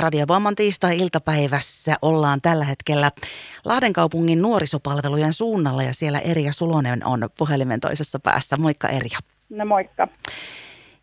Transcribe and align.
Radiovoiman 0.00 0.54
tiistai-iltapäivässä 0.54 1.96
ollaan 2.02 2.40
tällä 2.40 2.64
hetkellä 2.64 3.12
Lahden 3.64 3.92
kaupungin 3.92 4.42
nuorisopalvelujen 4.42 5.32
suunnalla 5.32 5.82
ja 5.82 5.94
siellä 5.94 6.18
Erja 6.18 6.52
Sulonen 6.52 7.06
on 7.06 7.30
puhelimen 7.38 7.80
toisessa 7.80 8.18
päässä. 8.18 8.56
Moikka 8.56 8.88
Erja. 8.88 9.18
No 9.48 9.64
moikka. 9.64 10.08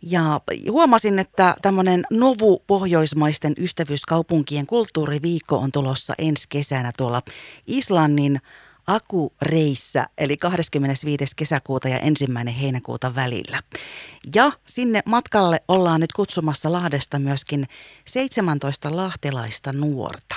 Ja 0.02 0.42
huomasin, 0.72 1.20
että 1.20 1.56
tämmöinen 1.62 2.04
Novu 2.12 2.64
Pohjoismaisten 2.68 3.54
ystävyyskaupunkien 3.58 4.66
kulttuuriviikko 4.66 5.58
on 5.58 5.72
tulossa 5.72 6.14
ensi 6.18 6.48
kesänä 6.50 6.92
tuolla 6.98 7.22
Islannin 7.68 8.42
Akureissä, 8.88 10.06
eli 10.18 10.38
25. 10.38 11.26
kesäkuuta 11.36 11.90
ja 11.90 12.00
ensimmäinen 12.00 12.54
heinäkuuta 12.54 13.16
välillä. 13.16 13.58
Ja 14.36 14.52
sinne 14.66 15.02
matkalle 15.06 15.60
ollaan 15.68 16.02
nyt 16.02 16.14
kutsumassa 16.14 16.72
Lahdesta 16.72 17.20
myöskin 17.20 17.66
17 18.06 18.96
lahtelaista 18.96 19.74
nuorta. 19.74 20.36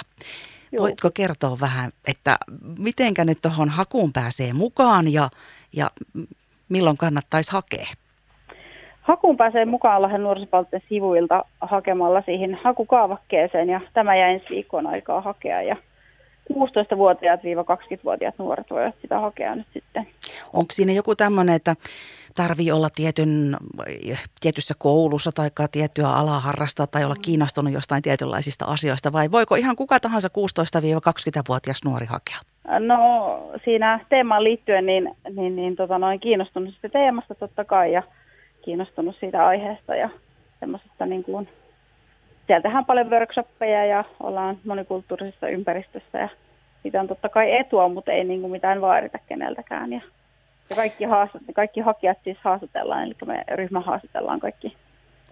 Joo. 0.73 0.83
Voitko 0.83 1.11
kertoa 1.15 1.57
vähän, 1.61 1.91
että 2.07 2.37
mitenkä 2.79 3.25
nyt 3.25 3.39
tuohon 3.43 3.69
hakuun 3.69 4.13
pääsee 4.13 4.53
mukaan 4.53 5.13
ja, 5.13 5.29
ja 5.73 5.91
milloin 6.69 6.97
kannattaisi 6.97 7.53
hakea? 7.53 7.87
Hakuun 9.03 9.37
pääsee 9.37 9.65
mukaan 9.65 10.03
Lahden 10.03 10.23
nuorisopalveluiden 10.23 10.83
sivuilta 10.89 11.45
hakemalla 11.61 12.23
siihen 12.27 12.59
hakukaavakkeeseen 12.63 13.69
ja 13.69 13.81
tämä 13.95 14.17
jää 14.17 14.29
ensi 14.29 14.47
viikkoon 14.51 14.87
aikaa 14.87 15.21
hakea 15.21 15.63
ja 15.63 15.77
16-vuotiaat-20-vuotiaat 16.53 18.39
nuoret 18.39 18.71
voivat 18.71 18.95
sitä 19.03 19.21
hakea 19.21 19.55
nyt 19.55 19.67
sitten. 19.73 20.07
Onko 20.53 20.69
siinä 20.73 20.93
joku 20.93 21.17
tämmöinen, 21.17 21.55
että 21.55 21.75
tarvii 22.35 22.73
olla 22.73 22.89
tietyn, 22.95 23.57
tietyssä 24.41 24.75
koulussa 24.79 25.33
tai 25.33 25.51
tiettyä 25.73 26.09
alaa 26.09 26.41
harrastaa 26.41 26.87
tai 26.87 27.05
olla 27.05 27.15
kiinnostunut 27.23 27.73
jostain 27.73 28.03
tietynlaisista 28.03 28.65
asioista 28.65 29.13
vai 29.13 29.31
voiko 29.31 29.55
ihan 29.55 29.77
kuka 29.77 30.01
tahansa 30.01 30.29
16-20-vuotias 30.29 31.85
nuori 31.85 32.07
hakea? 32.07 32.39
No 32.79 32.99
siinä 33.65 34.01
teemaan 34.09 34.45
liittyen 34.45 34.87
niin, 34.87 35.17
niin, 35.31 35.57
niin 35.57 35.77
tota 35.77 35.99
noin 35.99 36.21
kiinnostunut 36.21 36.71
siitä 36.71 36.89
teemasta 36.89 37.35
totta 37.35 37.65
kai 37.65 37.93
ja 37.93 38.03
kiinnostunut 38.63 39.17
siitä 39.21 39.47
aiheesta 39.47 39.95
ja 39.95 40.11
semmoisesta 40.61 41.07
niin 41.07 41.25
kuin 41.25 41.49
siellä 42.47 42.63
tehdään 42.63 42.85
paljon 42.85 43.11
workshoppeja 43.11 43.87
ja 43.87 44.05
ollaan 44.23 44.59
monikulttuurisessa 44.65 45.49
ympäristössä 45.49 46.19
ja 46.19 46.29
siitä 46.83 47.01
on 47.01 47.09
totta 47.09 47.29
kai 47.29 47.57
etua, 47.57 47.89
mutta 47.89 48.13
ei 48.13 48.25
niin 48.25 48.41
kuin 48.41 48.53
mitään 48.53 48.81
vaadita 48.81 49.19
keneltäkään. 49.29 49.93
Ja, 49.93 50.01
ja 50.71 50.77
kaikki, 50.77 51.05
haastat, 51.05 51.43
kaikki 51.55 51.81
hakijat 51.81 52.19
siis 52.25 52.39
haastatellaan, 52.45 53.03
eli 53.03 53.15
me 53.27 53.45
ryhmä 53.55 53.81
haastatellaan 53.81 54.41
kaikki 54.41 54.77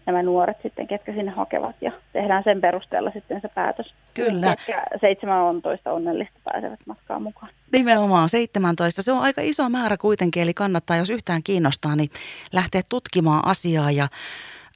nämä 0.07 0.23
nuoret 0.23 0.57
sitten, 0.63 0.87
ketkä 0.87 1.13
sinne 1.13 1.31
hakevat 1.31 1.77
ja 1.81 1.93
tehdään 2.13 2.45
sen 2.45 2.61
perusteella 2.61 3.11
sitten 3.11 3.41
se 3.41 3.49
päätös. 3.49 3.95
Kyllä. 4.15 4.57
Ketkä 4.57 4.83
17 5.01 5.93
onnellista 5.93 6.39
pääsevät 6.45 6.81
matkaan 6.87 7.23
mukaan. 7.23 7.53
Nimenomaan 7.73 8.29
17. 8.29 9.03
Se 9.03 9.13
on 9.13 9.23
aika 9.23 9.41
iso 9.45 9.69
määrä 9.69 9.97
kuitenkin, 9.97 10.43
eli 10.43 10.55
kannattaa, 10.55 10.97
jos 10.97 11.11
yhtään 11.11 11.43
kiinnostaa, 11.43 11.97
niin 11.97 12.11
lähteä 12.53 12.83
tutkimaan 12.89 13.47
asiaa 13.47 13.91
ja 13.91 14.09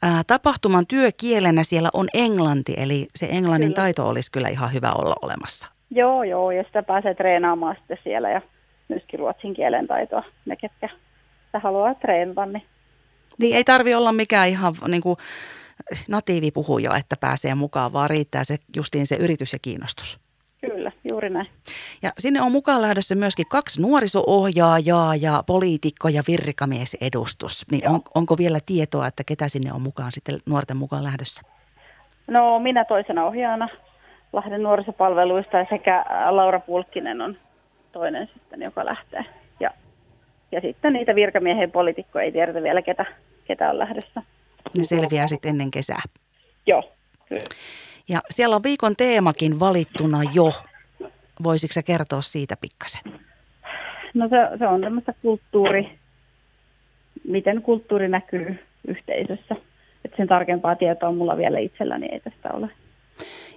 Ää, 0.02 0.22
tapahtuman 0.26 0.86
työkielenä 0.86 1.62
siellä 1.62 1.88
on 1.94 2.08
englanti, 2.14 2.74
eli 2.76 3.06
se 3.14 3.28
englannin 3.30 3.68
kyllä. 3.68 3.82
taito 3.82 4.08
olisi 4.08 4.32
kyllä 4.32 4.48
ihan 4.48 4.72
hyvä 4.72 4.92
olla 4.92 5.16
olemassa. 5.22 5.66
Joo, 5.90 6.22
joo, 6.22 6.50
ja 6.50 6.64
sitä 6.64 6.82
pääsee 6.82 7.14
treenaamaan 7.14 7.76
sitten 7.76 7.98
siellä 8.04 8.30
ja 8.30 8.42
myöskin 8.88 9.18
ruotsin 9.18 9.54
kielen 9.54 9.86
taitoa, 9.86 10.22
ne 10.46 10.56
ketkä 10.56 10.88
sitä 11.46 11.58
haluaa 11.58 11.94
treenata. 11.94 12.46
Niin, 12.46 12.62
niin 13.38 13.56
ei 13.56 13.64
tarvi 13.64 13.94
olla 13.94 14.12
mikään 14.12 14.48
ihan 14.48 14.74
niin 14.88 15.02
kuin 15.02 15.16
natiivipuhuja, 16.08 16.96
että 16.96 17.16
pääsee 17.16 17.54
mukaan, 17.54 17.92
vaan 17.92 18.10
riittää 18.10 18.44
se 18.44 18.56
justiin 18.76 19.06
se 19.06 19.16
yritys 19.16 19.52
ja 19.52 19.58
kiinnostus. 19.62 20.20
Kyllä, 20.60 20.92
juuri 21.10 21.30
näin. 21.30 21.46
Ja 22.02 22.12
sinne 22.18 22.42
on 22.42 22.52
mukaan 22.52 22.82
lähdössä 22.82 23.14
myöskin 23.14 23.46
kaksi 23.48 23.82
nuoriso-ohjaajaa 23.82 25.16
ja 25.16 25.42
poliitikko 25.46 26.08
ja 26.08 26.22
virkamiesedustus. 26.28 27.66
Niin 27.70 27.88
on, 27.88 28.00
onko 28.14 28.38
vielä 28.38 28.58
tietoa, 28.66 29.06
että 29.06 29.24
ketä 29.24 29.48
sinne 29.48 29.72
on 29.72 29.82
mukaan 29.82 30.12
sitten 30.12 30.38
nuorten 30.46 30.76
mukaan 30.76 31.04
lähdössä? 31.04 31.42
No 32.26 32.58
minä 32.58 32.84
toisena 32.84 33.26
ohjaajana 33.26 33.68
Lahden 34.32 34.62
nuorisopalveluista 34.62 35.66
sekä 35.70 36.04
Laura 36.30 36.60
Pulkkinen 36.60 37.20
on 37.20 37.36
toinen 37.92 38.30
sitten, 38.34 38.62
joka 38.62 38.84
lähtee. 38.84 39.24
Ja, 39.60 39.70
ja 40.52 40.60
sitten 40.60 40.92
niitä 40.92 41.14
virkamiehen 41.14 41.62
ja 41.62 41.68
poliitikkoja 41.68 42.24
ei 42.24 42.32
tiedetä 42.32 42.62
vielä, 42.62 42.82
ketä, 42.82 43.04
ketä 43.44 43.70
on 43.70 43.78
lähdössä. 43.78 44.22
Ne 44.76 44.84
selviää 44.84 45.26
sitten 45.26 45.48
ennen 45.48 45.70
kesää. 45.70 46.00
Joo, 46.66 46.92
kyllä. 47.28 47.42
Ja 48.08 48.20
siellä 48.30 48.56
on 48.56 48.62
viikon 48.62 48.96
teemakin 48.96 49.60
valittuna 49.60 50.18
jo. 50.34 50.52
Voisitko 51.44 51.72
sä 51.72 51.82
kertoa 51.82 52.20
siitä 52.20 52.54
pikkasen? 52.60 53.02
No 54.14 54.28
se, 54.28 54.58
se 54.58 54.66
on 54.66 54.80
tämmöistä 54.80 55.14
kulttuuri, 55.22 55.98
miten 57.28 57.62
kulttuuri 57.62 58.08
näkyy 58.08 58.58
yhteisössä. 58.88 59.56
Et 60.04 60.12
sen 60.16 60.28
tarkempaa 60.28 60.76
tietoa 60.76 61.12
mulla 61.12 61.36
vielä 61.36 61.58
itselläni 61.58 62.06
ei 62.12 62.20
tästä 62.20 62.48
ole. 62.52 62.70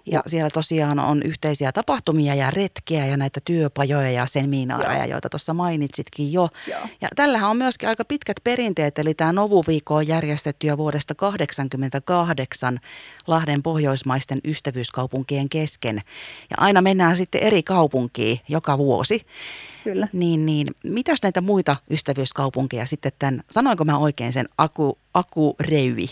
Ja 0.06 0.24
siellä 0.28 0.50
tosiaan 0.50 1.00
on 1.00 1.24
yhteisiä 1.24 1.72
tapahtumia 1.72 2.36
ja 2.36 2.52
retkeä 2.52 3.06
ja 3.06 3.18
näitä 3.18 3.40
työpajoja 3.46 4.12
ja 4.12 4.26
seminaareja, 4.26 5.06
joita 5.06 5.30
tuossa 5.30 5.54
mainitsitkin 5.54 6.34
jo. 6.34 6.50
Joo. 6.68 6.80
Ja 7.02 7.08
tällähän 7.16 7.50
on 7.50 7.58
myöskin 7.58 7.90
aika 7.90 8.06
pitkät 8.06 8.38
perinteet, 8.44 9.00
eli 9.00 9.14
tämä 9.14 9.34
Novuviikko 9.34 9.96
on 9.96 10.08
järjestetty 10.08 10.68
jo 10.68 10.78
vuodesta 10.78 11.16
1988 11.16 12.80
Lahden 13.28 13.64
pohjoismaisten 13.64 14.40
ystävyyskaupunkien 14.44 15.50
kesken. 15.50 15.96
Ja 16.50 16.58
aina 16.58 16.82
mennään 16.82 17.16
sitten 17.16 17.42
eri 17.42 17.64
kaupunkiin 17.64 18.40
joka 18.50 18.78
vuosi. 18.78 19.26
Kyllä. 19.84 20.08
Niin, 20.14 20.46
niin 20.46 20.68
mitäs 20.84 21.20
näitä 21.24 21.42
muita 21.42 21.76
ystävyyskaupunkeja 21.90 22.86
sitten 22.86 23.12
tämän, 23.20 23.44
sanoinko 23.52 23.86
mä 23.86 23.98
oikein 23.98 24.34
sen 24.34 24.50
Aku, 24.58 24.98
Aku 25.14 25.56
Reyvi? 25.72 26.06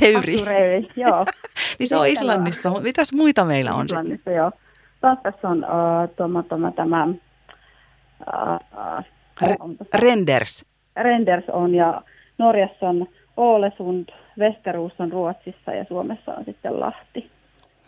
Reyri. 0.00 0.34
Aku 0.34 0.44
Reyvi, 0.44 0.88
joo. 0.96 1.26
niin 1.78 1.86
se 1.88 1.96
on 1.96 2.06
Islannissa, 2.06 2.68
mutta 2.68 2.82
mitäs 2.82 3.12
muita 3.12 3.44
meillä 3.44 3.74
on 3.74 3.86
Islannissa, 3.86 4.16
sitten? 4.16 4.34
joo. 4.34 4.52
Tanskassa 5.00 5.48
on 5.48 5.58
uh, 5.64 6.16
tuoma, 6.16 6.42
tuoma, 6.42 6.70
tämä... 6.70 7.06
Uh, 7.06 9.04
Re- 9.42 9.86
Renders. 9.94 10.66
Renders 10.96 11.44
on 11.48 11.74
ja 11.74 12.02
Norjassa 12.38 12.88
on 12.88 13.06
Ålesund, 13.36 14.08
Västerås 14.38 14.92
on 14.98 15.12
Ruotsissa 15.12 15.72
ja 15.72 15.84
Suomessa 15.88 16.34
on 16.34 16.44
sitten 16.44 16.80
Lahti. 16.80 17.30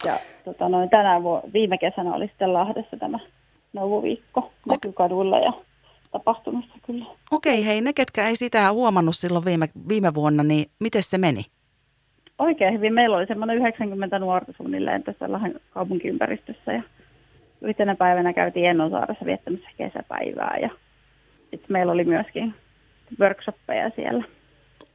Ja 0.04 0.18
tota, 0.44 0.68
noin, 0.68 0.90
tänään 0.90 1.22
viime 1.52 1.78
kesänä 1.78 2.14
oli 2.14 2.26
sitten 2.26 2.52
Lahdessa 2.52 2.96
tämä 2.96 3.18
Novuviikko 3.72 4.52
näkyy 4.68 4.92
kaduilla 4.92 5.38
ja 5.38 5.52
tapahtumassa 6.10 6.74
kyllä. 6.86 7.04
Okei, 7.30 7.66
hei 7.66 7.80
ne 7.80 7.92
ketkä 7.92 8.28
ei 8.28 8.36
sitä 8.36 8.72
huomannut 8.72 9.16
silloin 9.16 9.44
viime, 9.44 9.68
viime 9.88 10.14
vuonna, 10.14 10.42
niin 10.42 10.66
miten 10.80 11.02
se 11.02 11.18
meni? 11.18 11.44
Oikein 12.38 12.74
hyvin. 12.74 12.94
Meillä 12.94 13.16
oli 13.16 13.26
semmoinen 13.26 13.56
90 13.56 14.18
nuorta 14.18 14.52
suunnilleen 14.56 15.02
tässä 15.02 15.32
Lahden 15.32 15.60
kaupunkiympäristössä 15.70 16.72
ja 16.72 16.82
yhtenä 17.60 17.94
päivänä 17.94 18.32
käytiin 18.32 18.66
Ennonsaaressa 18.66 19.24
viettämässä 19.24 19.68
kesäpäivää 19.78 20.58
ja 20.62 20.70
sitten 21.40 21.68
meillä 21.68 21.92
oli 21.92 22.04
myöskin 22.04 22.54
workshoppeja 23.20 23.90
siellä. 23.96 24.24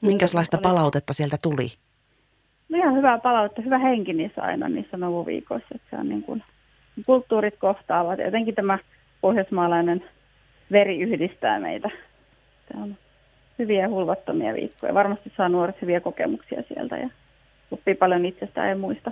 Minkälaista 0.02 0.58
palautetta 0.58 1.14
sieltä 1.14 1.38
tuli? 1.44 1.68
No 2.70 2.78
ihan 2.78 2.96
hyvää 2.96 3.18
palautetta, 3.18 3.62
hyvä 3.62 3.78
henki 3.78 4.14
niissä 4.14 4.42
aina 4.42 4.70
niissä 4.70 4.98
novuviikoissa, 4.98 5.68
että 5.76 5.88
se 5.90 5.96
on 5.96 6.10
niin 6.10 6.24
kuin 6.24 6.44
kulttuurit 7.06 7.58
kohtaavat. 7.58 8.20
Jotenkin 8.20 8.56
tämä 8.56 8.80
pohjoismaalainen 9.22 10.04
veri 10.72 11.00
yhdistää 11.00 11.60
meitä. 11.60 11.90
Tämä 12.72 12.84
on 12.84 12.98
hyviä 13.60 13.90
hulvattomia 13.90 14.54
viikkoja. 14.54 14.94
Varmasti 14.94 15.34
saa 15.38 15.50
nuoret 15.50 15.82
hyviä 15.82 16.02
kokemuksia 16.02 16.64
sieltä 16.68 16.98
ja 16.98 17.10
oppii 17.72 17.96
paljon 17.96 18.26
itsestään 18.26 18.70
ja 18.70 18.76
muista. 18.76 19.12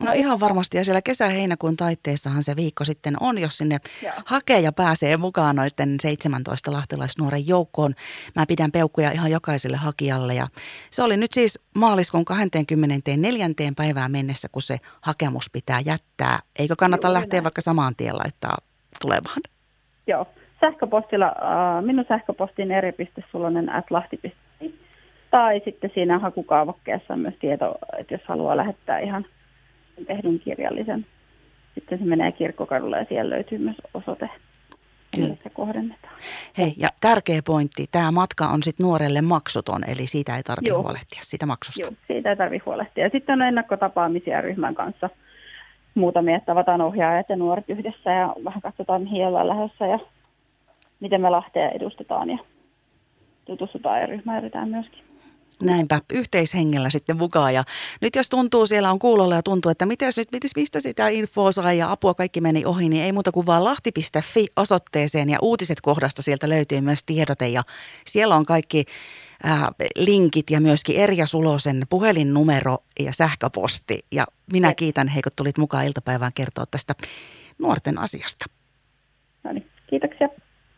No 0.00 0.12
ihan 0.12 0.40
varmasti 0.40 0.76
ja 0.76 0.84
siellä 0.84 1.02
kesä-heinäkuun 1.02 1.76
taitteessahan 1.76 2.42
se 2.42 2.56
viikko 2.56 2.84
sitten 2.84 3.14
on, 3.20 3.38
jos 3.38 3.58
sinne 3.58 3.78
Joo. 4.02 4.12
hakee 4.24 4.60
ja 4.60 4.72
pääsee 4.72 5.16
mukaan 5.16 5.56
noiden 5.56 5.96
17 6.02 6.72
lahtelaisnuoren 6.72 7.48
joukkoon. 7.48 7.94
Mä 8.34 8.44
pidän 8.48 8.72
peukkuja 8.72 9.10
ihan 9.10 9.30
jokaiselle 9.30 9.76
hakijalle 9.76 10.34
ja 10.34 10.46
se 10.90 11.02
oli 11.02 11.16
nyt 11.16 11.32
siis 11.32 11.60
maaliskuun 11.74 12.24
24. 12.24 13.48
päivään 13.76 14.12
mennessä, 14.12 14.48
kun 14.52 14.62
se 14.62 14.76
hakemus 15.00 15.50
pitää 15.52 15.80
jättää. 15.80 16.38
Eikö 16.58 16.74
kannata 16.78 17.06
Joo, 17.06 17.14
lähteä 17.14 17.38
näin. 17.38 17.44
vaikka 17.44 17.60
samaan 17.60 17.96
tien 17.96 18.18
laittaa 18.18 18.58
tulevaan? 19.00 19.40
Joo, 20.06 20.26
sähköpostilla, 20.60 21.26
äh, 21.26 21.84
minun 21.84 22.04
sähköpostin 22.08 22.70
eri.sulonen 22.70 23.72
at 23.72 23.90
lahti.fi. 23.90 24.74
Tai 25.30 25.60
sitten 25.64 25.90
siinä 25.94 26.18
hakukaavakkeessa 26.18 27.14
on 27.14 27.20
myös 27.20 27.34
tieto, 27.40 27.74
että 27.98 28.14
jos 28.14 28.22
haluaa 28.24 28.56
lähettää 28.56 28.98
ihan– 28.98 29.26
tehdyn 30.04 30.38
kirjallisen. 30.38 31.06
Sitten 31.74 31.98
se 31.98 32.04
menee 32.04 32.32
kirkkokadulle 32.32 32.98
ja 32.98 33.04
siellä 33.08 33.30
löytyy 33.30 33.58
myös 33.58 33.76
osoite, 33.94 34.28
millä 35.16 35.36
se 35.42 35.50
kohdennetaan. 35.50 36.14
Hei, 36.58 36.74
ja 36.76 36.88
tärkeä 37.00 37.40
pointti, 37.46 37.86
tämä 37.92 38.10
matka 38.10 38.44
on 38.44 38.62
sitten 38.62 38.84
nuorelle 38.84 39.22
maksuton, 39.22 39.80
eli 39.88 40.06
siitä 40.06 40.36
ei 40.36 40.42
tarvitse 40.42 40.74
huolehtia, 40.74 41.20
siitä 41.22 41.46
maksusta. 41.46 41.82
Joo, 41.82 41.92
siitä 42.06 42.30
ei 42.30 42.36
tarvitse 42.36 42.64
huolehtia. 42.66 43.04
Ja 43.04 43.10
sitten 43.10 43.42
on 43.42 43.48
ennakkotapaamisia 43.48 44.40
ryhmän 44.40 44.74
kanssa 44.74 45.10
muutamia, 45.94 46.36
että 46.36 46.46
tavataan 46.46 46.80
ohjaajat 46.80 47.28
ja 47.28 47.36
nuoret 47.36 47.70
yhdessä 47.70 48.10
ja 48.12 48.34
vähän 48.44 48.62
katsotaan, 48.62 49.02
mihin 49.02 49.26
ollaan 49.26 49.48
lähdössä 49.48 49.86
ja 49.86 49.98
miten 51.00 51.20
me 51.20 51.30
Lahtea 51.30 51.70
edustetaan 51.70 52.30
ja 52.30 52.38
tutustutaan 53.44 54.00
ja 54.00 54.06
ryhmäyritään 54.06 54.68
myöskin. 54.68 55.06
Näinpä, 55.62 56.00
yhteishengellä 56.12 56.90
sitten 56.90 57.16
mukaan. 57.16 57.54
Ja 57.54 57.64
nyt 58.00 58.16
jos 58.16 58.28
tuntuu, 58.28 58.66
siellä 58.66 58.90
on 58.90 58.98
kuulolla 58.98 59.34
ja 59.34 59.42
tuntuu, 59.42 59.70
että 59.70 59.86
mitäs 59.86 60.16
nyt, 60.16 60.32
mitäs, 60.32 60.50
mistä 60.56 60.80
sitä 60.80 61.08
infoa 61.08 61.52
saa 61.52 61.72
ja 61.72 61.92
apua 61.92 62.14
kaikki 62.14 62.40
meni 62.40 62.64
ohi, 62.64 62.88
niin 62.88 63.04
ei 63.04 63.12
muuta 63.12 63.32
kuin 63.32 63.46
vaan 63.46 63.64
lahti.fi 63.64 64.46
osoitteeseen 64.56 65.28
ja 65.28 65.38
uutiset 65.42 65.80
kohdasta 65.80 66.22
sieltä 66.22 66.48
löytyy 66.48 66.80
myös 66.80 67.04
tiedote. 67.04 67.48
Ja 67.48 67.62
siellä 68.06 68.36
on 68.36 68.46
kaikki 68.46 68.84
äh, 69.46 69.66
linkit 69.96 70.50
ja 70.50 70.60
myöskin 70.60 70.96
Erja 70.96 71.26
Sulosen 71.26 71.86
puhelinnumero 71.90 72.78
ja 73.00 73.12
sähköposti. 73.12 74.00
Ja 74.12 74.26
minä 74.52 74.74
kiitän 74.74 75.08
hei, 75.08 75.22
kun 75.22 75.32
tulit 75.36 75.58
mukaan 75.58 75.86
iltapäivään 75.86 76.32
kertoa 76.34 76.64
tästä 76.70 76.94
nuorten 77.58 77.98
asiasta. 77.98 78.44
No 79.44 79.52
niin, 79.52 79.66
kiitoksia. 79.90 80.28